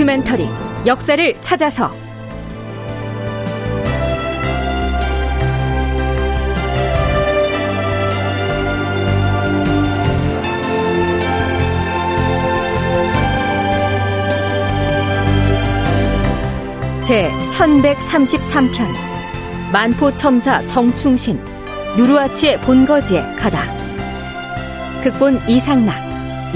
다큐멘터리 0.00 0.48
역사를 0.86 1.40
찾아서. 1.42 1.90
제 17.04 17.30
1133편 17.52 18.70
만포첨사 19.70 20.66
정충신 20.66 21.38
누르아치의 21.98 22.58
본거지에 22.62 23.20
가다. 23.36 23.64
극본 25.02 25.40
이상락 25.46 25.94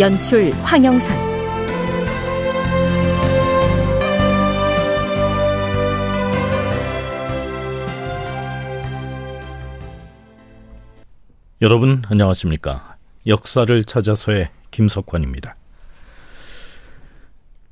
연출 0.01 0.51
황영선 0.63 1.34
여러분 11.65 12.03
안녕하십니까 12.11 12.97
역사를 13.27 13.85
찾아서의 13.85 14.51
김석환입니다 14.71 15.57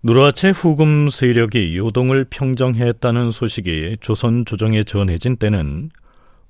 누르하체 0.03 0.49
후금 0.49 1.11
세력이 1.11 1.77
요동을 1.77 2.25
평정했다는 2.31 3.31
소식이 3.33 3.99
조선 4.01 4.47
조정에 4.47 4.83
전해진 4.83 5.37
때는 5.37 5.91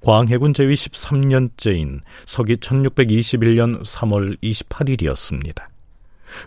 광해군 0.03 0.55
제위 0.55 0.75
13년째인 0.75 2.03
서기 2.27 2.59
1621년 2.59 3.83
3월 3.83 4.41
28일이었습니다. 4.41 5.65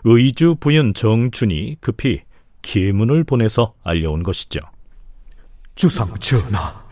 의주 0.04 0.56
부윤 0.58 0.94
정준이 0.94 1.76
급히 1.82 2.22
계문을 2.62 3.24
보내서 3.24 3.74
알려온 3.84 4.22
것이죠. 4.22 4.60
주상 5.74 6.06
전하, 6.20 6.85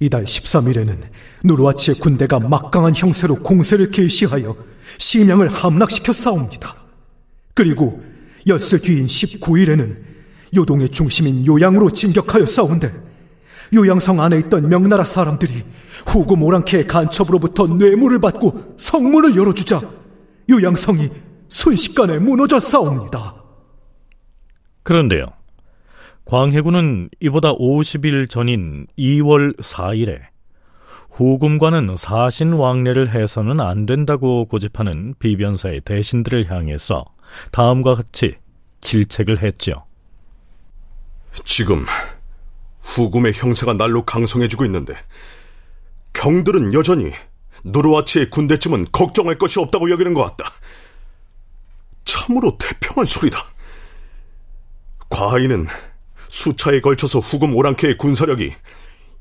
이달 0.00 0.24
13일에는 0.24 0.96
누르와치의 1.44 1.98
군대가 1.98 2.38
막강한 2.38 2.94
형세로 2.94 3.36
공세를 3.36 3.90
개시하여 3.90 4.56
심양을 4.98 5.48
함락시켜 5.48 6.12
싸웁니다. 6.12 6.76
그리고 7.54 8.00
엿새 8.46 8.78
뒤인 8.78 9.06
19일에는 9.06 9.96
요동의 10.56 10.90
중심인 10.90 11.44
요양으로 11.44 11.90
진격하여 11.90 12.46
싸운데 12.46 12.92
요양성 13.74 14.20
안에 14.20 14.38
있던 14.38 14.68
명나라 14.68 15.04
사람들이 15.04 15.64
후구 16.06 16.36
모랑케의 16.36 16.86
간첩으로부터 16.86 17.66
뇌물을 17.66 18.18
받고 18.20 18.76
성문을 18.78 19.36
열어주자 19.36 19.80
요양성이 20.48 21.10
순식간에 21.48 22.18
무너져 22.18 22.60
싸웁니다. 22.60 23.34
그런데요. 24.84 25.37
광해군은 26.28 27.08
이보다 27.20 27.54
50일 27.54 28.28
전인 28.28 28.86
2월 28.98 29.58
4일에 29.60 30.20
후금과는 31.10 31.96
사신 31.96 32.52
왕래를 32.52 33.08
해서는 33.14 33.62
안 33.62 33.86
된다고 33.86 34.44
고집하는 34.44 35.14
비변사의 35.20 35.80
대신들을 35.80 36.50
향해서 36.50 37.06
다음과 37.50 37.94
같이 37.94 38.34
질책을 38.82 39.42
했죠. 39.42 39.86
지금 41.32 41.86
후금의 42.82 43.32
형세가 43.32 43.72
날로 43.72 44.04
강성해지고 44.04 44.66
있는데 44.66 44.92
경들은 46.12 46.74
여전히 46.74 47.10
누르와치의 47.64 48.28
군대쯤은 48.28 48.88
걱정할 48.92 49.38
것이 49.38 49.60
없다고 49.60 49.88
여기는 49.88 50.12
것 50.12 50.24
같다. 50.24 50.52
참으로 52.04 52.58
태평한 52.58 53.06
소리다. 53.06 53.42
과인은 55.08 55.68
수차에 56.28 56.80
걸쳐서 56.80 57.18
후금 57.18 57.54
오랑캐의 57.56 57.98
군사력이 57.98 58.52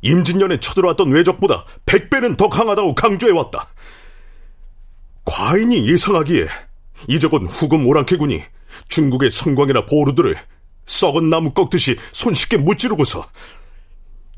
임진년에 0.01 0.59
쳐들어왔던 0.59 1.09
외적보다 1.09 1.65
100배는 1.85 2.37
더 2.37 2.49
강하다고 2.49 2.95
강조해왔다. 2.95 3.67
과인이 5.25 5.89
예상하기에 5.89 6.47
이적은 7.07 7.47
후금 7.47 7.87
오랑캐군이 7.87 8.41
중국의 8.87 9.31
성광이나 9.31 9.85
보루들을 9.85 10.35
썩은 10.85 11.29
나무 11.29 11.51
꺾듯이 11.51 11.97
손쉽게 12.11 12.57
무찌르고서 12.57 13.27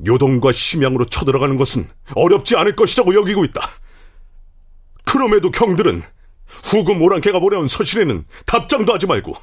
요동과 0.04 0.52
심양으로 0.52 1.04
쳐들어가는 1.06 1.56
것은 1.56 1.88
어렵지 2.14 2.56
않을 2.56 2.74
것이라고 2.74 3.14
여기고 3.14 3.44
있다. 3.44 3.68
그럼에도 5.04 5.50
경들은 5.50 6.02
후금 6.46 7.02
오랑캐가 7.02 7.38
보내온 7.38 7.68
서신에는 7.68 8.24
답장도 8.46 8.92
하지 8.94 9.06
말고 9.06 9.34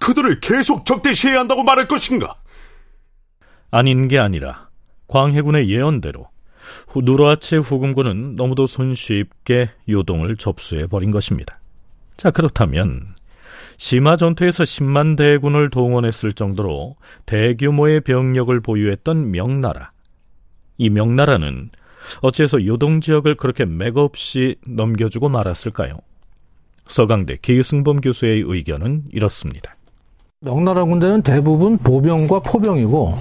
그들을 0.00 0.40
계속 0.40 0.84
적대시해야 0.84 1.40
한다고 1.40 1.62
말할 1.62 1.86
것인가? 1.86 2.34
아닌 3.70 4.08
게 4.08 4.18
아니라 4.18 4.68
광해군의 5.06 5.70
예언대로 5.70 6.28
누르아체 6.94 7.56
후금군은 7.56 8.36
너무도 8.36 8.66
손쉽게 8.66 9.70
요동을 9.88 10.36
접수해 10.36 10.86
버린 10.86 11.10
것입니다. 11.10 11.60
자 12.16 12.30
그렇다면 12.30 13.14
심화 13.76 14.16
전투에서 14.16 14.64
10만 14.64 15.16
대군을 15.16 15.70
동원했을 15.70 16.32
정도로 16.32 16.96
대규모의 17.26 18.00
병력을 18.02 18.60
보유했던 18.60 19.30
명나라. 19.30 19.92
이 20.76 20.90
명나라는 20.90 21.70
어째서 22.22 22.66
요동 22.66 23.00
지역을 23.00 23.36
그렇게 23.36 23.64
맥없이 23.64 24.56
넘겨주고 24.66 25.28
말았을까요? 25.28 25.98
서강대 26.86 27.38
기승범 27.40 28.00
교수의 28.00 28.42
의견은 28.46 29.04
이렇습니다. 29.12 29.76
명나라 30.42 30.86
군대는 30.86 31.20
대부분 31.20 31.76
보병과 31.76 32.40
포병이고 32.40 33.12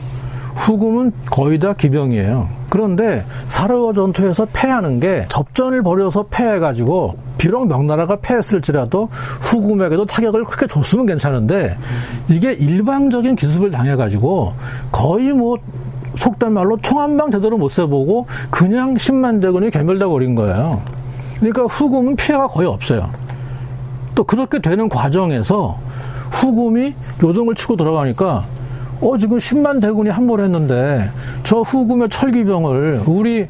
후금은 0.56 1.12
거의 1.30 1.60
다 1.60 1.74
기병이에요. 1.74 2.48
그런데 2.70 3.26
사르와 3.50 3.92
전투에서 3.92 4.48
패하는 4.54 5.02
게 5.02 5.26
접전을 5.28 5.84
벌여서 5.84 6.28
패해가지고 6.30 7.18
비록 7.38 7.68
명나라가 7.68 8.16
패했을지라도 8.22 9.10
후금에게도 9.42 10.06
타격을 10.06 10.46
크게 10.46 10.68
줬으면 10.68 11.08
괜찮은데 11.08 11.76
이게 12.30 12.54
일방적인 12.54 13.36
기습을 13.36 13.70
당해가지고 13.70 14.54
거의 14.94 15.34
뭐 15.34 15.58
속된 16.16 16.54
말로 16.54 16.78
총 16.78 17.00
한 17.00 17.18
방 17.18 17.30
제대로 17.32 17.58
못 17.58 17.70
쏴보고 17.74 18.28
그냥 18.50 18.94
10만 18.94 19.42
대군이 19.42 19.72
개멸돼 19.72 20.06
버린 20.06 20.36
거예요. 20.36 20.82
그러니까 21.38 21.64
후금은 21.64 22.16
피해가 22.16 22.48
거의 22.48 22.70
없어요. 22.70 23.10
또 24.16 24.24
그렇게 24.24 24.62
되는 24.62 24.88
과정에서 24.88 25.78
후금이 26.32 26.94
요동을 27.24 27.56
치고 27.56 27.76
들어가니까 27.76 28.44
어, 29.02 29.18
지금 29.18 29.38
10만 29.38 29.82
대군이 29.82 30.10
함몰 30.10 30.42
했는데 30.42 31.10
저 31.44 31.62
후금의 31.62 32.10
철기병을 32.10 33.04
우리 33.06 33.48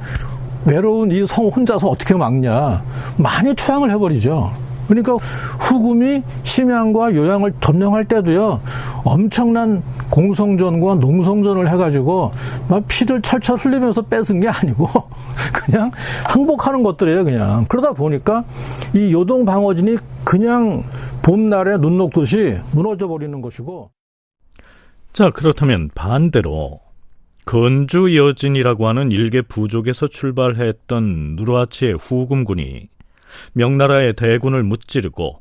외로운 0.66 1.10
이 1.12 1.26
성 1.26 1.48
혼자서 1.48 1.88
어떻게 1.88 2.14
막냐. 2.14 2.82
많이 3.18 3.54
투항을 3.56 3.92
해버리죠. 3.92 4.52
그러니까 4.88 5.14
후금이 5.60 6.24
심양과 6.44 7.14
요양을 7.14 7.54
점령할 7.62 8.06
때도요, 8.06 8.60
엄청난 9.04 9.84
공성전과 10.10 10.96
농성전을 10.96 11.72
해가지고, 11.72 12.32
막 12.68 12.84
피를 12.88 13.22
철철 13.22 13.56
흘리면서 13.58 14.02
뺏은 14.02 14.40
게 14.40 14.50
아니고, 14.50 14.90
그냥 15.54 15.92
항복하는 16.28 16.82
것들이에요, 16.82 17.24
그냥. 17.24 17.66
그러다 17.70 17.92
보니까 17.92 18.44
이 18.96 19.14
요동 19.14 19.46
방어진이 19.46 19.98
그냥 20.24 20.84
봄날에 21.30 21.78
눈 21.78 22.00
녹듯이 22.00 22.58
무너져 22.74 23.08
버리는 23.08 23.40
것이고, 23.40 23.92
자, 25.14 25.30
그렇다면 25.30 25.90
반대로 25.94 26.80
건주 27.46 28.18
여진이라고 28.18 28.88
하는 28.88 29.12
일개 29.12 29.44
부족에서 29.44 30.08
출발했던 30.08 31.36
누르하치의 31.36 31.98
후금군이 31.98 32.90
명나라의 33.54 34.14
대군을 34.14 34.64
무찌르고 34.64 35.40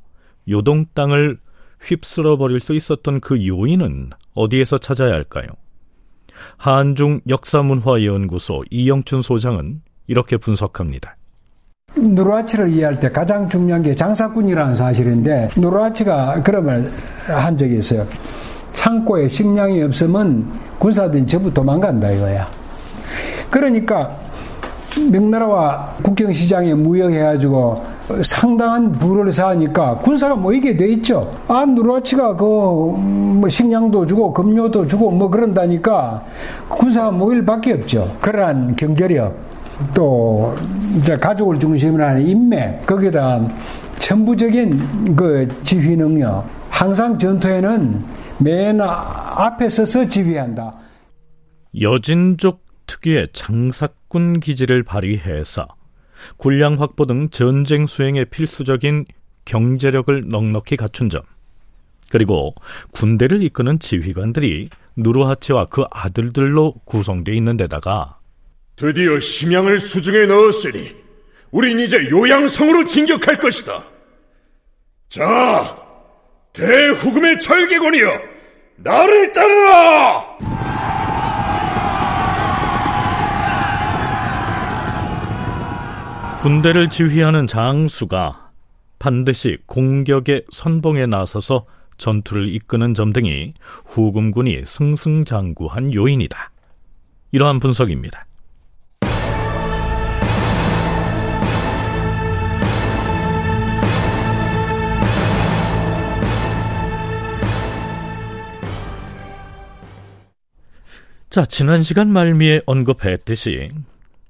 요동 0.51 0.85
땅을 0.93 1.39
휩쓸어 1.81 2.37
버릴 2.37 2.61
수 2.61 2.75
있었던 2.75 3.21
그 3.21 3.47
요인은 3.47 4.11
어디에서 4.35 4.77
찾아야 4.77 5.13
할까요? 5.13 5.47
한중 6.59 7.23
역사문화연구소 7.27 8.65
이영춘 8.71 9.23
소장은 9.23 9.81
이렇게 10.07 10.37
분석합니다. 10.37 11.18
누르하치를 11.97 12.71
이해할 12.73 13.01
때 13.01 13.09
가장 13.09 13.49
중요한 13.49 13.83
게 13.83 13.95
장사꾼이라는 13.95 14.75
사실인데 14.75 15.49
누르하치가 15.57 16.41
그런 16.43 16.65
말 16.67 16.85
한 17.29 17.57
적이 17.57 17.79
있어요. 17.79 18.07
창고에 18.73 19.29
식량이 19.29 19.83
없으면 19.83 20.47
군사들이 20.79 21.27
전부 21.27 21.53
도망간다 21.53 22.11
이거야. 22.11 22.49
그러니까 23.51 24.11
명나라와 25.11 25.93
국경시장에 26.03 26.73
무역해가지고 26.75 27.85
상당한 28.25 28.91
부를 28.93 29.31
쌓으니까 29.31 29.97
군사가 29.99 30.35
모이게 30.35 30.77
돼 30.77 30.89
있죠. 30.93 31.31
아, 31.49 31.65
누르와치가 31.67 32.37
그 32.37 32.45
뭐 33.39 33.49
식량도 33.49 34.05
주고 34.07 34.33
급료도 34.33 34.87
주고 34.87 35.11
뭐 35.13 35.29
그런다니까 35.31 36.25
군사가 36.69 37.11
모일 37.13 37.45
밖에 37.45 37.75
없죠. 37.75 38.11
그러한 38.21 38.75
경제력 38.75 39.37
또 39.95 40.55
이제 40.97 41.17
가족을 41.17 41.59
중심으로 41.59 42.05
하는 42.05 42.23
인맥 42.23 42.87
거기다 42.87 43.47
천부적인 43.99 45.17
그 45.17 45.49
지휘 45.63 45.97
능력 45.97 46.49
항상 46.71 47.19
전투에는 47.19 48.05
맨 48.39 48.81
앞에 48.81 49.69
서서 49.69 50.09
지휘한다. 50.09 50.75
여진족 51.81 52.65
특유의 52.87 53.29
장사꾼 53.33 54.41
기질을 54.41 54.83
발휘해서 54.83 55.67
군량 56.37 56.81
확보 56.81 57.07
등 57.07 57.29
전쟁 57.31 57.87
수행에 57.87 58.25
필수적인 58.25 59.05
경제력을 59.45 60.29
넉넉히 60.29 60.77
갖춘 60.77 61.09
점, 61.09 61.23
그리고 62.11 62.55
군대를 62.93 63.43
이끄는 63.43 63.79
지휘관들이 63.79 64.69
누르하치와 64.97 65.67
그 65.67 65.85
아들들로 65.91 66.75
구성되어 66.85 67.35
있는 67.35 67.57
데다가 67.57 68.18
드디어 68.79 69.19
심양을 69.19 69.81
수중에 69.81 70.27
넣었으니 70.27 70.95
우린 71.51 71.81
이제 71.81 72.09
요양성으로 72.09 72.85
진격할 72.85 73.39
것이다. 73.41 73.85
자, 75.09 75.77
대후금의 76.53 77.41
철기군이여, 77.41 78.21
나를 78.77 79.33
따르라! 79.33 80.39
군대를 86.41 86.89
지휘하는 86.89 87.49
장수가 87.49 88.51
반드시 89.01 89.59
공격의 89.67 90.45
선봉에 90.53 91.07
나서서 91.07 91.67
전투를 91.97 92.49
이끄는 92.55 92.95
점 92.95 93.13
등이 93.13 93.55
후금군이 93.87 94.63
승승장구한 94.65 95.93
요인이다. 95.93 96.53
이러한 97.33 97.59
분석입니다. 97.59 98.28
자, 111.31 111.45
지난 111.45 111.83
시간 111.83 112.11
말미에 112.11 112.61
언급했듯이 112.65 113.69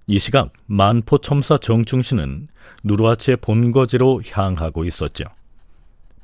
이 0.09 0.19
시각 0.19 0.53
만포 0.67 1.19
첨사 1.19 1.57
정충신은 1.57 2.49
누르하치의 2.83 3.37
본거지로 3.37 4.23
향하고 4.29 4.85
있었죠. 4.85 5.25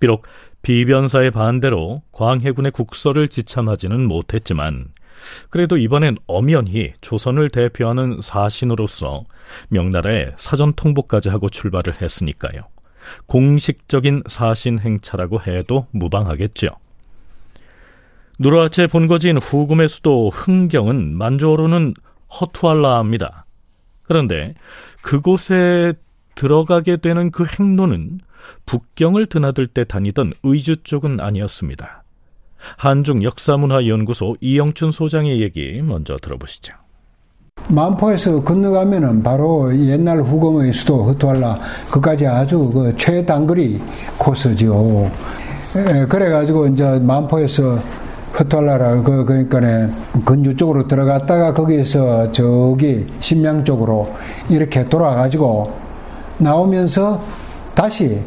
비록 0.00 0.26
비변사의 0.62 1.30
반대로 1.30 2.02
광해군의 2.10 2.72
국서를 2.72 3.28
지참하지는 3.28 4.04
못했지만 4.04 4.88
그래도 5.48 5.76
이번엔 5.76 6.16
엄연히 6.26 6.92
조선을 7.00 7.50
대표하는 7.50 8.18
사신으로서 8.20 9.26
명나라에 9.68 10.32
사전 10.36 10.72
통보까지 10.72 11.28
하고 11.28 11.48
출발을 11.48 12.02
했으니까요. 12.02 12.62
공식적인 13.26 14.24
사신 14.26 14.80
행차라고 14.80 15.40
해도 15.42 15.86
무방하겠죠. 15.92 16.66
누르하치의 18.38 18.88
본거지인 18.88 19.38
후금의 19.38 19.88
수도 19.88 20.30
흥경은 20.30 21.16
만주어로는 21.16 21.94
허투알라입니다. 22.40 23.46
그런데 24.02 24.54
그곳에 25.02 25.92
들어가게 26.34 26.96
되는 26.96 27.30
그 27.30 27.44
행로는 27.44 28.18
북경을 28.66 29.26
드나들 29.26 29.66
때 29.66 29.84
다니던 29.84 30.32
의주 30.42 30.82
쪽은 30.82 31.20
아니었습니다. 31.20 32.02
한중 32.76 33.22
역사문화연구소 33.22 34.36
이영춘 34.40 34.90
소장의 34.90 35.40
얘기 35.40 35.80
먼저 35.82 36.16
들어보시죠. 36.16 36.74
만포에서 37.68 38.42
건너가면은 38.42 39.22
바로 39.22 39.74
옛날 39.76 40.20
후금의 40.20 40.72
수도 40.72 41.04
허투알라 41.04 41.58
그까지 41.90 42.26
아주 42.26 42.68
그 42.70 42.94
최단거리 42.96 43.80
코스죠. 44.18 45.08
그래가지고 46.08 46.66
이제 46.68 46.84
만포에서 47.00 47.78
허탈라라. 48.38 49.02
그 49.02 49.24
그러니까네 49.24 49.88
근주 50.24 50.54
쪽으로 50.56 50.86
들어갔다가 50.86 51.52
거기에서 51.52 52.30
저기 52.32 53.06
신명 53.20 53.64
쪽으로 53.64 54.06
이렇게 54.48 54.84
돌아가지고 54.88 55.72
나오면서 56.38 57.20
다시 57.74 58.20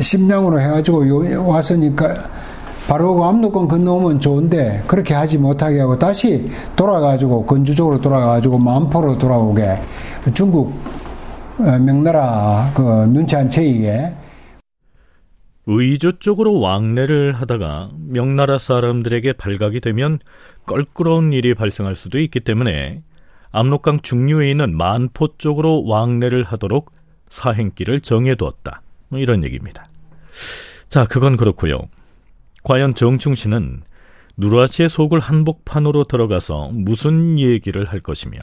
신명으로 0.00 0.60
해가지고 0.60 1.04
왔으니까 1.48 2.14
바로 2.88 3.14
그 3.14 3.24
압록강 3.24 3.66
건너오면 3.66 4.20
좋은데 4.20 4.82
그렇게 4.86 5.14
하지 5.14 5.38
못하게 5.38 5.80
하고 5.80 5.98
다시 5.98 6.50
돌아가지고 6.76 7.46
근주 7.46 7.74
쪽으로 7.74 7.98
돌아가지고 8.00 8.58
만포로 8.58 9.16
돌아오게 9.16 9.78
중국 10.34 10.72
어, 11.58 11.78
명나라 11.78 12.68
그 12.74 12.82
눈치 13.08 13.36
안 13.36 13.48
채이게 13.48 14.12
의주 15.66 16.18
쪽으로 16.18 16.60
왕래를 16.60 17.32
하다가 17.32 17.90
명나라 17.94 18.58
사람들에게 18.58 19.32
발각이 19.34 19.80
되면 19.80 20.18
껄끄러운 20.66 21.32
일이 21.32 21.54
발생할 21.54 21.94
수도 21.94 22.18
있기 22.18 22.40
때문에 22.40 23.02
압록강 23.50 24.00
중류에 24.00 24.50
있는 24.50 24.76
만포 24.76 25.36
쪽으로 25.38 25.84
왕래를 25.86 26.42
하도록 26.42 26.92
사행길을 27.28 28.00
정해두었다. 28.00 28.82
뭐 29.08 29.18
이런 29.18 29.44
얘기입니다. 29.44 29.84
자, 30.88 31.06
그건 31.06 31.36
그렇고요. 31.36 31.88
과연 32.62 32.94
정충신은 32.94 33.82
누르아치의 34.36 34.88
속을 34.88 35.20
한복판으로 35.20 36.04
들어가서 36.04 36.70
무슨 36.72 37.38
얘기를 37.38 37.84
할 37.84 38.00
것이며 38.00 38.38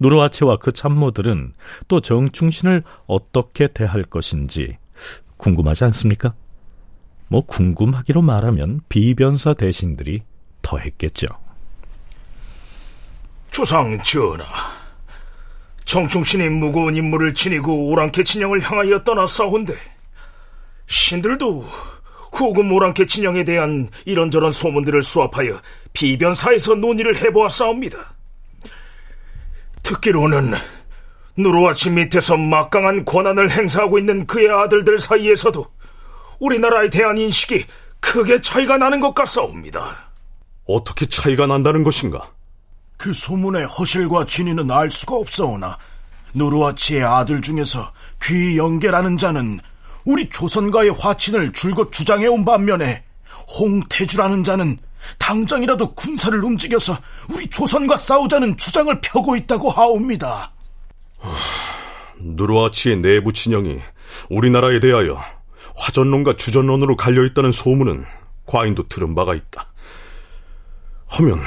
누르아치와 0.00 0.56
그 0.56 0.72
참모들은 0.72 1.52
또 1.88 2.00
정충신을 2.00 2.82
어떻게 3.06 3.68
대할 3.68 4.02
것인지 4.02 4.78
궁금하지 5.42 5.84
않습니까? 5.84 6.34
뭐 7.28 7.44
궁금하기로 7.44 8.22
말하면 8.22 8.80
비변사 8.88 9.54
대신들이 9.54 10.22
더했겠죠. 10.62 11.26
주상 13.50 13.98
전하, 14.02 14.44
정충신이 15.84 16.48
무거운 16.48 16.94
임무를 16.94 17.34
지니고 17.34 17.88
오랑캐 17.88 18.22
진영을 18.22 18.60
향하여 18.62 19.02
떠나싸운데 19.02 19.74
신들도 20.86 21.64
후금 22.32 22.72
오랑캐 22.72 23.06
진영에 23.06 23.44
대한 23.44 23.88
이런저런 24.06 24.52
소문들을 24.52 25.02
수합하여 25.02 25.60
비변사에서 25.92 26.76
논의를 26.76 27.16
해보았사옵니다. 27.16 27.98
듣기로는 29.82 30.54
누르와치 31.36 31.90
밑에서 31.90 32.36
막강한 32.36 33.04
권한을 33.04 33.50
행사하고 33.50 33.98
있는 33.98 34.26
그의 34.26 34.50
아들들 34.50 34.98
사이에서도 34.98 35.64
우리나라에 36.40 36.90
대한 36.90 37.16
인식이 37.16 37.64
크게 38.00 38.40
차이가 38.40 38.76
나는 38.76 39.00
것 39.00 39.14
같사옵니다. 39.14 40.10
어떻게 40.66 41.06
차이가 41.06 41.46
난다는 41.46 41.82
것인가? 41.82 42.30
그 42.96 43.12
소문의 43.12 43.64
허실과 43.66 44.26
진위는 44.26 44.70
알 44.70 44.90
수가 44.90 45.16
없사오나 45.16 45.78
누르와치의 46.34 47.02
아들 47.02 47.40
중에서 47.40 47.92
귀영계라는 48.22 49.18
자는 49.18 49.60
우리 50.04 50.28
조선과의 50.28 50.90
화친을 50.90 51.52
줄곧 51.52 51.92
주장해온 51.92 52.44
반면에 52.44 53.04
홍태주라는 53.58 54.44
자는 54.44 54.78
당장이라도 55.18 55.94
군사를 55.94 56.44
움직여서 56.44 56.96
우리 57.32 57.48
조선과 57.48 57.96
싸우자는 57.96 58.56
주장을 58.56 59.00
펴고 59.00 59.36
있다고 59.36 59.70
하옵니다. 59.70 60.52
누르아치의 62.20 62.98
내부 62.98 63.32
진영이 63.32 63.80
우리나라에 64.30 64.80
대하여 64.80 65.22
화전론과 65.76 66.36
주전론으로 66.36 66.96
갈려 66.96 67.24
있다는 67.24 67.52
소문은 67.52 68.04
과인도 68.46 68.88
들은 68.88 69.14
바가 69.14 69.34
있다. 69.34 69.66
하면 71.08 71.40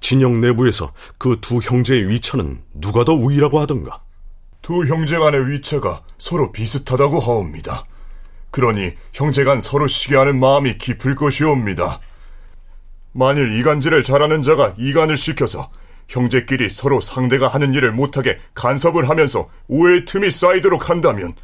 진영 0.00 0.40
내부에서 0.40 0.92
그 1.18 1.36
두 1.40 1.58
형제의 1.58 2.08
위처는 2.08 2.62
누가 2.74 3.04
더 3.04 3.12
우위라고 3.12 3.60
하던가? 3.60 4.00
두 4.62 4.84
형제 4.84 5.18
간의 5.18 5.50
위처가 5.50 6.02
서로 6.18 6.52
비슷하다고 6.52 7.20
하옵니다. 7.20 7.84
그러니 8.50 8.92
형제 9.12 9.44
간 9.44 9.60
서로 9.60 9.86
시기하는 9.86 10.40
마음이 10.40 10.78
깊을 10.78 11.14
것이옵니다. 11.14 12.00
만일 13.12 13.58
이간질을 13.58 14.02
잘하는 14.02 14.42
자가 14.42 14.74
이간을 14.78 15.16
시켜서 15.16 15.70
형제끼리 16.08 16.68
서로 16.70 17.00
상대가 17.00 17.48
하는 17.48 17.74
일을 17.74 17.92
못하게 17.92 18.38
간섭을 18.54 19.08
하면서 19.08 19.48
오해의 19.68 20.04
틈이 20.04 20.30
쌓이도록 20.30 20.88
한다면 20.88 21.34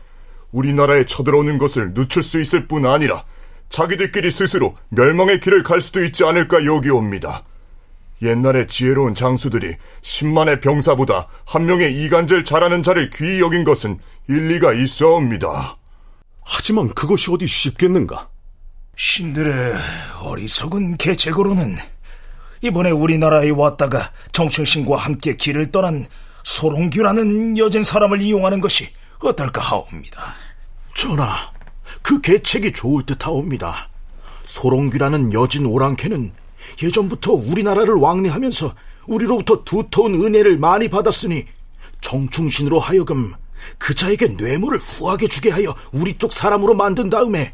우리나라에 0.53 1.05
쳐들어오는 1.07 1.59
것을 1.59 1.95
늦출 1.95 2.23
수 2.23 2.41
있을 2.41 2.67
뿐 2.67 2.87
아니라 2.87 3.25
자기들끼리 3.69 4.31
스스로 4.31 4.75
멸망의 4.91 5.41
길을 5.41 5.63
갈 5.63 5.81
수도 5.81 6.03
있지 6.03 6.25
않을까 6.25 6.65
여기옵니다. 6.65 7.45
옛날에 8.23 8.67
지혜로운 8.67 9.15
장수들이 9.15 9.75
10만의 10.03 10.63
병사보다 10.63 11.29
한 11.45 11.67
명의 11.67 11.95
이간질 12.05 12.45
잘하는 12.45 12.83
자를 12.83 13.11
귀히 13.11 13.41
여긴 13.41 13.65
것은 13.65 13.99
일리가 14.29 14.73
있어옵니다. 14.73 15.77
하지만 16.43 16.89
그것이 16.95 17.31
어디 17.33 17.47
쉽겠는가? 17.47 18.29
신들의 18.97 19.75
어리석은 20.23 20.97
계책으로는 20.97 21.77
이번에 22.65 22.91
우리나라에 22.91 23.51
왔다가 23.51 24.11
정충신과 24.33 24.97
함께 24.97 25.37
길을 25.37 25.71
떠난 25.71 26.07
소롱규라는 26.45 27.59
여진 27.59 27.85
사람을 27.85 28.23
이용하는 28.23 28.63
것이 28.63 28.89
어떨까 29.19 29.61
하옵니다. 29.61 30.35
전하, 30.95 31.53
그 32.01 32.23
계책이 32.23 32.73
좋을 32.73 33.05
듯 33.05 33.27
하옵니다. 33.27 33.91
소롱귀라는 34.47 35.35
여진 35.35 35.67
오랑캐는 35.67 36.33
예전부터 36.83 37.33
우리나라를 37.33 37.97
왕래하면서 37.97 38.75
우리로부터 39.09 39.63
두터운 39.65 40.15
은혜를 40.15 40.57
많이 40.57 40.89
받았으니 40.89 41.45
정충신으로 42.01 42.81
하여금 42.81 43.35
그자에게 43.77 44.29
뇌물을 44.39 44.79
후하게 44.79 45.29
주게 45.29 45.51
하여 45.51 45.75
우리 45.93 46.17
쪽 46.17 46.33
사람으로 46.33 46.75
만든 46.75 47.11
다음에 47.11 47.53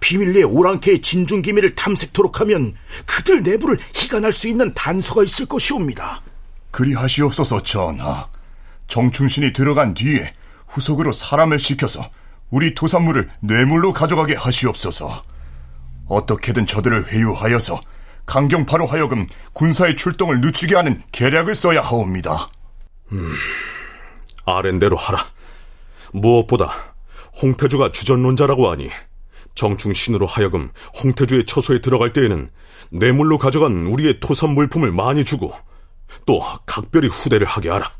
비밀리에 0.00 0.44
오랑캐의 0.44 1.02
진중 1.02 1.42
기밀을 1.42 1.74
탐색토록 1.74 2.40
하면 2.40 2.74
그들 3.06 3.42
내부를 3.42 3.78
희간할 3.94 4.32
수 4.32 4.48
있는 4.48 4.72
단서가 4.74 5.22
있을 5.22 5.46
것이옵니다. 5.46 6.22
그리하시옵소서 6.70 7.62
전하. 7.62 8.28
정충신이 8.88 9.52
들어간 9.52 9.94
뒤에 9.94 10.32
후속으로 10.68 11.12
사람을 11.12 11.58
시켜서 11.58 12.08
우리 12.50 12.74
토산물을 12.74 13.28
뇌물로 13.40 13.92
가져가게 13.92 14.34
하시옵소서. 14.34 15.22
어떻게든 16.06 16.66
저들을 16.66 17.08
회유하여서 17.12 17.80
강경파로 18.26 18.86
하여금 18.86 19.26
군사의 19.52 19.96
출동을 19.96 20.40
늦추게 20.40 20.74
하는 20.74 21.02
계략을 21.12 21.54
써야 21.54 21.80
하옵니다. 21.80 22.48
음, 23.12 23.34
아랜대로 24.44 24.96
하라. 24.96 25.26
무엇보다 26.12 26.94
홍태주가 27.40 27.92
주전론자라고 27.92 28.70
하니 28.70 28.90
정충신으로 29.56 30.26
하여금 30.26 30.70
홍태주의 31.02 31.44
처소에 31.46 31.80
들어갈 31.80 32.12
때에는 32.12 32.48
뇌물로 32.90 33.38
가져간 33.38 33.86
우리의 33.86 34.20
토산 34.20 34.50
물품을 34.50 34.92
많이 34.92 35.24
주고 35.24 35.52
또 36.24 36.42
각별히 36.64 37.08
후대를 37.08 37.46
하게 37.46 37.70
하라. 37.70 37.90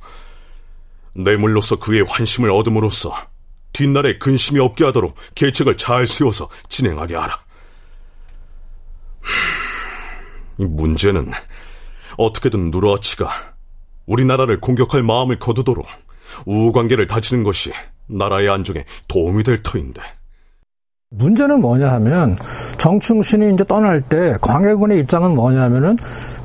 뇌물로서 1.15 1.77
그의 1.77 2.03
환심을 2.03 2.51
얻음으로써 2.51 3.13
뒷날에 3.73 4.19
근심이 4.19 4.61
없게 4.61 4.85
하도록 4.85 5.15
계책을 5.35 5.77
잘 5.77 6.07
세워서 6.07 6.49
진행하게 6.69 7.17
하라. 7.17 7.39
이 10.59 10.65
문제는 10.65 11.33
어떻게든 12.17 12.71
누르아치가 12.71 13.55
우리나라를 14.07 14.61
공격할 14.61 15.03
마음을 15.03 15.39
거두도록 15.39 15.87
우관계를 16.47 17.07
다지는 17.07 17.43
것이 17.43 17.73
나라의 18.07 18.49
안정에 18.49 18.85
도움이 19.09 19.43
될 19.43 19.63
터인데. 19.63 20.01
문제는 21.11 21.61
뭐냐 21.61 21.93
하면 21.93 22.37
정충신이 22.79 23.55
이제 23.55 23.63
떠날 23.65 24.01
때 24.01 24.37
광해군의 24.41 24.99
입장은 25.01 25.37
뭐냐 25.37 25.63
하면은 25.63 25.97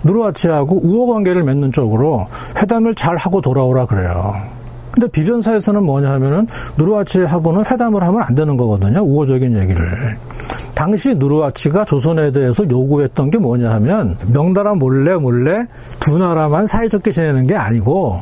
누르아치하고 0.03 0.81
우호 0.83 1.07
관계를 1.07 1.43
맺는 1.43 1.71
쪽으로 1.71 2.27
회담을 2.57 2.93
잘 2.93 3.17
하고 3.17 3.41
돌아오라 3.41 3.87
그래요. 3.87 4.60
근데 4.91 5.07
비변사에서는 5.09 5.83
뭐냐 5.85 6.11
하면은 6.13 6.47
누르아치하고는 6.77 7.63
회담을 7.65 8.03
하면 8.03 8.21
안 8.23 8.35
되는 8.35 8.57
거거든요. 8.57 8.99
우호적인 9.01 9.57
얘기를. 9.57 9.85
당시 10.75 11.13
누르아치가 11.15 11.85
조선에 11.85 12.31
대해서 12.31 12.63
요구했던 12.69 13.29
게 13.29 13.37
뭐냐 13.37 13.71
하면 13.75 14.17
명나라 14.33 14.73
몰래 14.73 15.15
몰래 15.15 15.65
두 15.99 16.17
나라만 16.17 16.65
사이좋게 16.67 17.11
지내는 17.11 17.45
게 17.47 17.55
아니고 17.55 18.19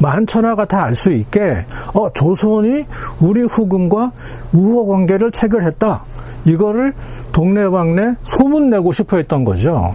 만천하가 0.00 0.64
다 0.64 0.84
알 0.84 0.94
수 0.96 1.12
있게 1.12 1.64
어 1.94 2.10
조선이 2.12 2.84
우리 3.20 3.42
후금과 3.42 4.12
우호 4.54 4.86
관계를 4.88 5.30
체결했다. 5.32 6.02
이거를 6.46 6.94
동네방네 7.32 8.14
소문 8.24 8.70
내고 8.70 8.92
싶어 8.92 9.18
했던 9.18 9.44
거죠. 9.44 9.94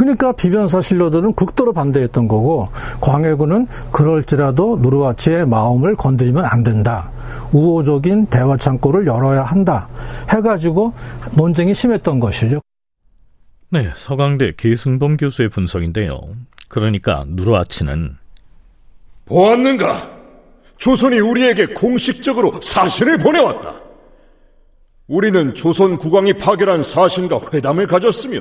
그러니까 0.00 0.32
비변사 0.32 0.80
신료들은 0.80 1.34
극도로 1.34 1.74
반대했던 1.74 2.26
거고 2.26 2.70
광해군은 3.02 3.66
그럴지라도 3.92 4.78
누르와치의 4.80 5.46
마음을 5.46 5.94
건드리면 5.94 6.42
안 6.42 6.62
된다. 6.62 7.10
우호적인 7.52 8.28
대화 8.28 8.56
창구를 8.56 9.06
열어야 9.06 9.42
한다. 9.42 9.88
해가지고 10.30 10.94
논쟁이 11.36 11.74
심했던 11.74 12.18
것이죠. 12.18 12.62
네, 13.68 13.92
서강대 13.94 14.54
계승범 14.56 15.18
교수의 15.18 15.50
분석인데요. 15.50 16.18
그러니까 16.70 17.26
누르아치는 17.28 18.16
보았는가? 19.26 20.12
조선이 20.78 21.20
우리에게 21.20 21.66
공식적으로 21.74 22.58
사신을 22.62 23.18
보내왔다. 23.18 23.74
우리는 25.08 25.52
조선 25.52 25.98
국왕이 25.98 26.38
파견한 26.38 26.82
사신과 26.82 27.40
회담을 27.52 27.86
가졌으며 27.86 28.40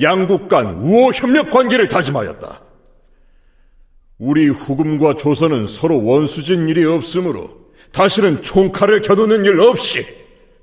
양국 0.00 0.48
간 0.48 0.78
우호 0.78 1.10
협력 1.12 1.50
관계를 1.50 1.88
다짐하였다. 1.88 2.60
우리 4.18 4.48
후금과 4.48 5.14
조선은 5.14 5.66
서로 5.66 6.02
원수진 6.04 6.68
일이 6.68 6.84
없으므로 6.84 7.66
다시는 7.92 8.42
총칼을 8.42 9.00
겨누는 9.02 9.44
일 9.44 9.60
없이 9.60 10.06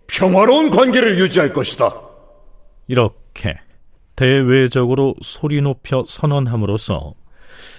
평화로운 0.07 0.69
관계를 0.69 1.19
유지할 1.19 1.53
것이다. 1.53 1.93
이렇게 2.87 3.57
대외적으로 4.15 5.15
소리 5.21 5.61
높여 5.61 6.03
선언함으로써 6.07 7.13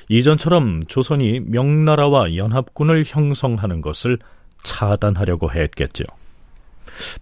이전처럼 0.08 0.82
조선이 0.86 1.40
명나라와 1.40 2.36
연합군을 2.36 3.04
형성하는 3.06 3.80
것을 3.80 4.18
차단하려고 4.62 5.52
했겠죠. 5.52 6.04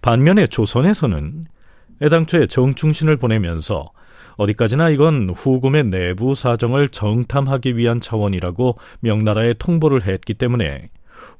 반면에 0.01 0.47
조선에서는 0.47 1.45
애당초에 2.01 2.47
정충신을 2.47 3.17
보내면서 3.17 3.91
어디까지나 4.37 4.89
이건 4.89 5.29
후금의 5.29 5.85
내부 5.85 6.35
사정을 6.35 6.89
정탐하기 6.89 7.77
위한 7.77 7.99
차원이라고 7.99 8.77
명나라에 9.01 9.53
통보를 9.53 10.05
했기 10.05 10.33
때문에 10.33 10.89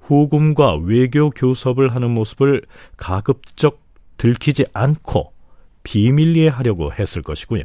후금과 0.01 0.75
외교 0.75 1.29
교섭을 1.29 1.93
하는 1.93 2.11
모습을 2.11 2.61
가급적 2.97 3.81
들키지 4.17 4.65
않고 4.73 5.33
비밀리에 5.83 6.47
하려고 6.47 6.91
했을 6.93 7.21
것이고요. 7.21 7.63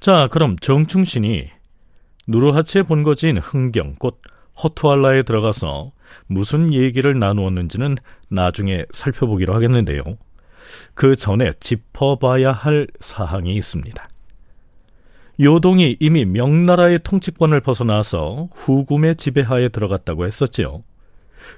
자, 0.00 0.28
그럼 0.32 0.56
정충신이 0.56 1.48
누르하치의 2.28 2.84
본거지인 2.84 3.38
흥경, 3.38 3.96
곧 3.98 4.20
허투알라에 4.62 5.22
들어가서 5.22 5.92
무슨 6.26 6.72
얘기를 6.72 7.18
나누었는지는 7.18 7.96
나중에 8.28 8.84
살펴보기로 8.92 9.54
하겠는데요. 9.54 10.02
그 10.94 11.16
전에 11.16 11.52
짚어봐야 11.58 12.52
할 12.52 12.86
사항이 13.00 13.54
있습니다. 13.54 14.08
요동이 15.40 15.96
이미 15.98 16.24
명나라의 16.24 17.00
통치권을 17.02 17.60
벗어나서 17.60 18.48
후금의 18.52 19.16
지배하에 19.16 19.70
들어갔다고 19.70 20.26
했었지요. 20.26 20.84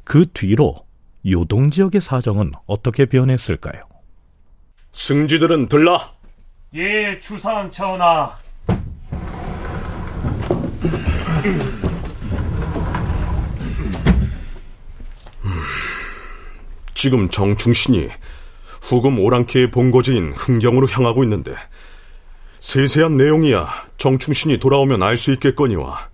그 0.04 0.26
뒤로 0.32 0.86
요동 1.26 1.70
지역의 1.70 2.00
사정은 2.00 2.52
어떻게 2.66 3.06
변했을까요? 3.06 3.82
승지들은 4.92 5.68
들라. 5.68 6.14
예, 6.74 7.18
주상 7.18 7.70
전하. 7.70 8.43
지금 16.94 17.28
정충신이 17.28 18.08
후금 18.80 19.18
오랑캐의 19.18 19.70
본거지인 19.70 20.32
흥경으로 20.32 20.88
향하고 20.88 21.22
있는데 21.24 21.54
세세한 22.60 23.18
내용이야 23.18 23.68
정충신이 23.98 24.58
돌아오면 24.58 25.02
알 25.02 25.16
수 25.18 25.32
있겠거니와 25.32 26.08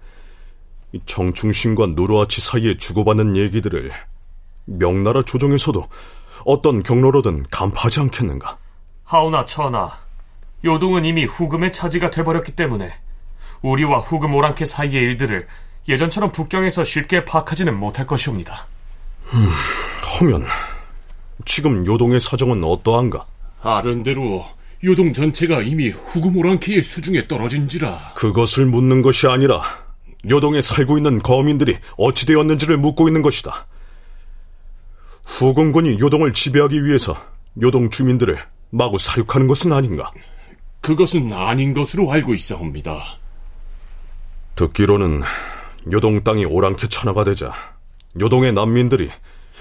정충신과 1.06 1.88
누르아치 1.88 2.40
사이에 2.40 2.76
주고받는 2.76 3.36
얘기들을 3.36 3.92
명나라 4.64 5.22
조정에서도 5.22 5.88
어떤 6.44 6.82
경로로든 6.82 7.44
간파하지 7.50 8.00
않겠는가? 8.00 8.58
하오나 9.04 9.46
천하, 9.46 9.96
요동은 10.64 11.04
이미 11.04 11.24
후금의 11.24 11.72
차지가 11.72 12.10
돼버렸기 12.10 12.56
때문에 12.56 12.92
우리와 13.62 13.98
후금 13.98 14.34
오랑캐 14.34 14.64
사이의 14.64 15.02
일들을 15.02 15.46
예전처럼 15.88 16.32
북경에서 16.32 16.84
쉽게 16.84 17.24
파악하지는 17.24 17.78
못할 17.78 18.06
것이옵니다. 18.06 18.66
음, 19.32 19.48
하면 20.20 20.46
지금 21.44 21.86
요동의 21.86 22.20
사정은 22.20 22.62
어떠한가? 22.64 23.26
아른대로 23.62 24.44
요동 24.84 25.12
전체가 25.12 25.62
이미 25.62 25.90
후금 25.90 26.36
오랑캐의 26.36 26.82
수중에 26.82 27.28
떨어진지라. 27.28 28.12
그것을 28.14 28.66
묻는 28.66 29.02
것이 29.02 29.26
아니라 29.26 29.62
요동에 30.28 30.62
살고 30.62 30.98
있는 30.98 31.18
거민들이 31.20 31.76
어찌 31.96 32.26
되었는지를 32.26 32.76
묻고 32.78 33.08
있는 33.08 33.22
것이다. 33.22 33.66
후금군이 35.24 35.98
요동을 36.00 36.32
지배하기 36.32 36.84
위해서 36.84 37.16
요동 37.60 37.90
주민들을 37.90 38.38
마구 38.70 38.98
사륙하는 38.98 39.46
것은 39.46 39.72
아닌가? 39.72 40.10
그것은 40.80 41.32
아닌 41.32 41.74
것으로 41.74 42.10
알고 42.10 42.34
있사옵니다. 42.34 43.19
듣기로는 44.60 45.22
요동 45.90 46.22
땅이 46.22 46.44
오랑캐 46.44 46.88
천하가 46.88 47.24
되자 47.24 47.50
요동의 48.20 48.52
난민들이 48.52 49.08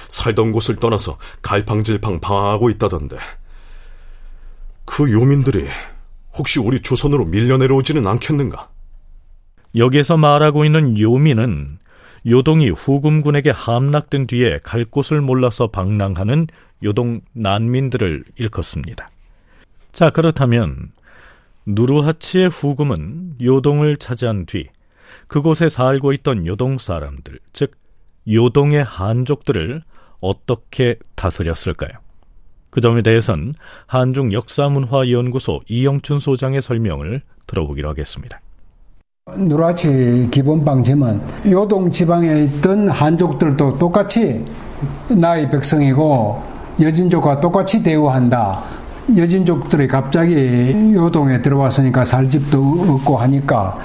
살던 0.10 0.52
곳을 0.52 0.76
떠나서 0.76 1.18
갈팡질팡 1.42 2.20
방황하고 2.20 2.70
있다던데 2.70 3.18
그 4.84 5.10
요민들이 5.10 5.68
혹시 6.38 6.60
우리 6.60 6.82
조선으로 6.82 7.26
밀려 7.26 7.58
내려오지는 7.58 8.06
않겠는가? 8.08 8.70
여기에서 9.76 10.18
말하고 10.18 10.66
있는 10.66 11.00
요민은 11.00 11.80
요동이 12.28 12.72
후금군에게 12.72 13.52
함락된 13.52 14.28
뒤에 14.28 14.60
갈 14.64 14.84
곳을 14.84 15.22
몰라서 15.22 15.68
방랑하는 15.68 16.48
요동 16.84 17.22
난민들을 17.34 18.26
일컫습니다. 18.36 19.10
자, 19.94 20.10
그렇다면 20.10 20.92
누르하치의 21.66 22.50
후금은 22.50 23.36
요동을 23.42 23.98
차지한 23.98 24.46
뒤 24.46 24.68
그곳에 25.28 25.70
살고 25.70 26.14
있던 26.14 26.46
요동 26.46 26.78
사람들, 26.78 27.40
즉 27.54 27.72
요동의 28.28 28.84
한족들을 28.84 29.84
어떻게 30.22 30.98
다스렸을까요? 31.16 31.92
그 32.70 32.82
점에 32.82 33.02
대해선 33.02 33.56
한중 33.88 34.32
역사문화연구소 34.34 35.62
이영춘 35.68 36.20
소장의 36.20 36.62
설명을 36.62 37.22
들어보기로 37.48 37.90
하겠습니다. 37.90 38.40
누라치 39.38 40.28
기본 40.32 40.66
방침은 40.66 41.22
요동 41.52 41.92
지방에 41.92 42.44
있던 42.44 42.90
한족들도 42.90 43.78
똑같이 43.78 44.44
나의 45.10 45.50
백성이고 45.50 46.42
여진족과 46.82 47.40
똑같이 47.40 47.82
대우한다. 47.84 48.64
여진족들이 49.18 49.88
갑자기 49.88 50.94
요동에 50.94 51.42
들어왔으니까 51.42 52.06
살 52.06 52.30
집도 52.30 52.60
없고 52.88 53.18
하니까 53.18 53.78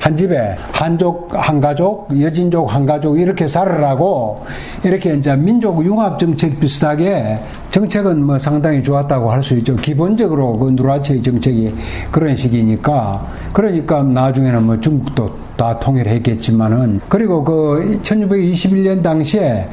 한 0.00 0.16
집에 0.16 0.56
한족 0.72 1.28
한 1.30 1.60
가족, 1.60 2.08
여진족 2.18 2.74
한 2.74 2.86
가족 2.86 3.20
이렇게 3.20 3.46
살으라고 3.46 4.42
이렇게 4.82 5.12
이제 5.12 5.36
민족 5.36 5.84
융합 5.84 6.18
정책 6.18 6.58
비슷하게 6.58 7.36
정책은 7.70 8.24
뭐 8.24 8.38
상당히 8.38 8.82
좋았다고 8.82 9.30
할 9.30 9.40
수 9.42 9.56
있죠. 9.58 9.74
기본적으로 9.76 10.56
그 10.58 10.70
누라치의 10.70 11.22
정책이 11.22 11.74
그런 12.10 12.36
식이니까 12.36 13.26
그러니까 13.52 14.02
나중에는 14.02 14.62
뭐 14.64 14.80
중국도 14.80 15.30
다 15.56 15.78
통일했겠지만은 15.78 17.00
그리고 17.08 17.42
그 17.42 18.00
1621년 18.02 19.02
당시에 19.02 19.66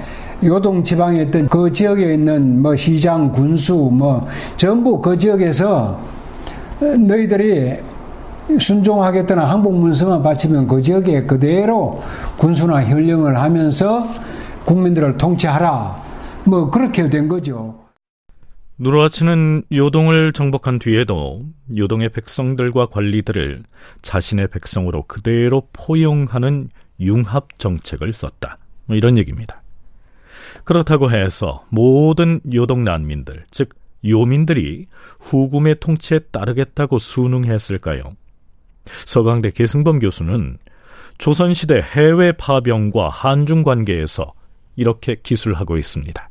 요동 0.44 0.84
지방에 0.84 1.24
있던 1.24 1.48
그 1.48 1.72
지역에 1.72 2.14
있는 2.14 2.62
뭐 2.62 2.76
시장, 2.76 3.32
군수 3.32 3.90
뭐 3.92 4.26
전부 4.56 5.02
그 5.02 5.18
지역에서 5.18 5.98
너희들이 6.80 7.76
순종하겠다는 8.60 9.44
항복 9.44 9.80
문서만 9.80 10.24
바치면 10.24 10.68
그 10.68 10.82
지역에 10.82 11.24
그대로 11.24 12.02
군수나 12.38 12.84
현령을 12.86 13.38
하면서 13.38 14.08
국민들을 14.66 15.18
통치하라. 15.18 15.96
뭐 16.46 16.70
그렇게 16.70 17.10
된 17.10 17.28
거죠. 17.28 17.88
누르하치는 18.80 19.64
요동을 19.72 20.34
정복한 20.34 20.78
뒤에도 20.78 21.44
요동의 21.76 22.10
백성들과 22.10 22.88
관리들을 22.88 23.64
자신의 24.02 24.50
백성으로 24.50 25.04
그대로 25.08 25.68
포용하는 25.74 26.70
융합 27.00 27.58
정책을 27.58 28.14
썼다. 28.14 28.58
뭐 28.86 28.96
이런 28.96 29.18
얘기입니다. 29.18 29.62
그렇다고 30.64 31.12
해서 31.12 31.64
모든 31.70 32.40
요동 32.54 32.84
난민들, 32.84 33.46
즉 33.52 33.70
요민들이 34.06 34.86
후금의 35.20 35.80
통치에 35.80 36.20
따르겠다고 36.32 37.00
순응했을까요? 37.00 38.04
서강대 39.06 39.52
계승범 39.52 40.00
교수는 40.00 40.58
조선시대 41.18 41.82
해외 41.82 42.32
파병과 42.32 43.10
한중 43.10 43.64
관계에서 43.64 44.34
이렇게 44.76 45.16
기술하고 45.22 45.78
있습니다. 45.78 46.30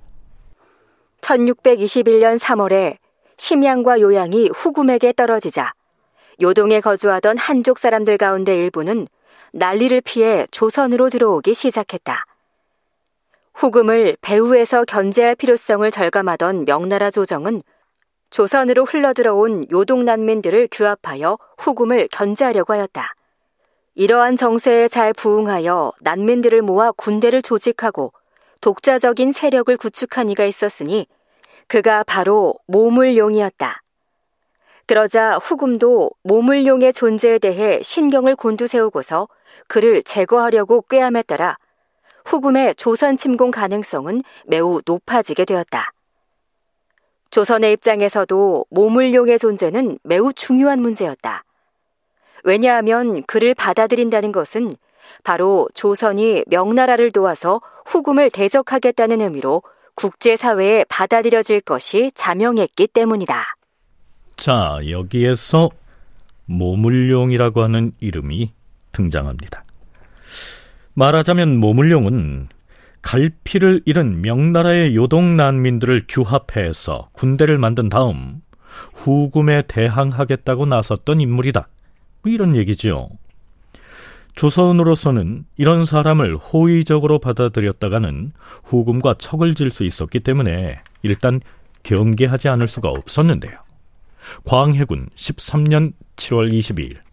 1621년 1.21 2.39
3월에 2.39 2.97
심양과 3.37 4.01
요양이 4.01 4.51
후금에게 4.55 5.13
떨어지자 5.13 5.73
요동에 6.41 6.81
거주하던 6.81 7.39
한족 7.39 7.79
사람들 7.79 8.19
가운데 8.19 8.57
일부는 8.57 9.09
난리를 9.53 10.01
피해 10.03 10.47
조선으로 10.51 11.09
들어오기 11.09 11.55
시작했다. 11.55 12.25
후금을 13.55 14.17
배후에서 14.21 14.85
견제할 14.85 15.35
필요성을 15.35 15.91
절감하던 15.91 16.67
명나라 16.67 17.11
조정은 17.11 17.63
조선으로 18.31 18.85
흘러들어온 18.85 19.67
요동 19.71 20.05
난민들을 20.05 20.69
규합하여 20.71 21.39
후금을 21.59 22.09
견제하려고 22.11 22.73
하였다. 22.73 23.15
이러한 23.95 24.37
정세에 24.37 24.89
잘 24.89 25.13
부응하여 25.13 25.93
난민들을 26.01 26.63
모아 26.63 26.93
군대를 26.93 27.41
조직하고 27.43 28.13
독자적인 28.61 29.33
세력을 29.33 29.75
구축한 29.77 30.29
이가 30.29 30.45
있었으니 30.45 31.07
그가 31.67 32.05
바로 32.05 32.55
모물용이었다. 32.67 33.83
그러자 34.87 35.39
후금도 35.39 36.11
모물용의 36.23 36.93
존재에 36.93 37.39
대해 37.39 37.83
신경을 37.83 38.37
곤두세우고서 38.37 39.29
그를 39.67 40.03
제거하려고 40.03 40.83
꾀함에 40.83 41.23
따라 41.23 41.57
후금의 42.25 42.75
조선 42.77 43.17
침공 43.17 43.51
가능성은 43.51 44.23
매우 44.47 44.81
높아지게 44.85 45.45
되었다. 45.45 45.93
조선의 47.31 47.73
입장에서도 47.75 48.67
모물용의 48.71 49.39
존재는 49.39 49.99
매우 50.03 50.33
중요한 50.33 50.81
문제였다. 50.81 51.45
왜냐하면 52.45 53.23
그를 53.25 53.55
받아들인다는 53.55 54.33
것은 54.33 54.77
바로 55.25 55.69
조선이 55.75 56.45
명나라를 56.47 57.11
도와서 57.11 57.61
후금을 57.87 58.31
대적하겠다는 58.31 59.21
의미로 59.21 59.63
국제사회에 59.95 60.85
받아들여질 60.89 61.63
것이 61.63 62.13
자명했기 62.15 62.87
때문이다. 62.89 63.57
자, 64.37 64.79
여기에서 64.89 65.71
모물용이라고 66.45 67.63
하는 67.63 67.93
이름이 68.01 68.53
등장합니다. 68.93 69.65
말하자면 70.95 71.57
모물용은 71.59 72.49
갈피를 73.07 73.83
잃은 73.85 74.21
명나라의 74.21 74.97
요동 74.97 75.37
난민들을 75.37 76.07
규합해서 76.09 77.07
군대를 77.13 77.57
만든 77.57 77.89
다음 77.89 78.41
후금에 78.95 79.63
대항하겠다고 79.69 80.67
나섰던 80.67 81.21
인물이다. 81.21 81.69
뭐 82.23 82.33
이런 82.33 82.57
얘기지요. 82.57 83.09
조선으로서는 84.35 85.45
이런 85.57 85.87
사람을 85.87 86.37
호의적으로 86.37 87.21
받아들였다가는 87.21 88.33
후금과 88.65 89.15
척을 89.15 89.55
질 89.55 89.71
수 89.71 89.85
있었기 89.85 90.19
때문에 90.19 90.81
일단 91.03 91.41
경계하지 91.85 92.49
않을 92.49 92.67
수가 92.67 92.89
없었는데요. 92.89 93.55
광해군 94.45 95.11
13년 95.15 95.93
7월 96.17 96.53
22일 96.53 97.07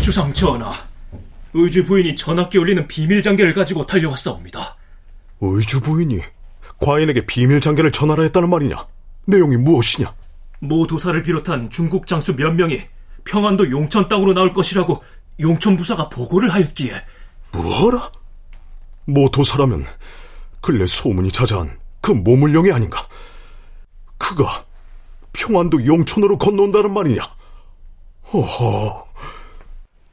주상 0.00 0.32
전하, 0.32 0.72
의주 1.52 1.84
부인이 1.84 2.16
전학기 2.16 2.56
올리는 2.56 2.88
비밀 2.88 3.20
장계를 3.20 3.52
가지고 3.52 3.84
달려왔사옵니다. 3.84 4.76
의주 5.42 5.80
부인이 5.80 6.20
과인에게 6.78 7.26
비밀 7.26 7.60
장계를 7.60 7.92
전하라 7.92 8.22
했다는 8.22 8.48
말이냐? 8.48 8.86
내용이 9.26 9.58
무엇이냐? 9.58 10.14
모 10.60 10.86
도사를 10.86 11.22
비롯한 11.22 11.68
중국 11.68 12.06
장수 12.06 12.34
몇 12.34 12.52
명이 12.52 12.80
평안도 13.24 13.70
용천 13.70 14.08
땅으로 14.08 14.32
나올 14.32 14.54
것이라고 14.54 15.02
용천 15.38 15.76
부사가 15.76 16.08
보고를 16.08 16.48
하였기에 16.50 16.94
뭐라? 17.52 18.10
모 19.04 19.30
도사라면 19.30 19.84
근래 20.62 20.86
소문이 20.86 21.30
자자한 21.30 21.78
그 22.00 22.12
모물령이 22.12 22.72
아닌가? 22.72 23.06
그가 24.16 24.64
평안도 25.34 25.84
용천으로 25.84 26.38
건너온다는 26.38 26.94
말이냐? 26.94 27.20
허허... 28.32 29.09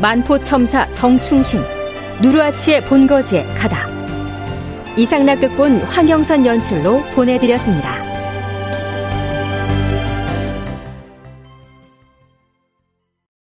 만포첨사 0.00 0.86
정충신 0.92 1.62
누르아치의 2.22 2.82
본거지에 2.82 3.44
가다 3.54 3.86
이상락 4.96 5.40
극본 5.40 5.82
황영선 5.82 6.46
연출로 6.46 7.02
보내드렸습니다. 7.14 8.05